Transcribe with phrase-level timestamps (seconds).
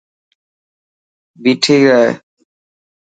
[1.41, 2.09] ٻيٺي رهه.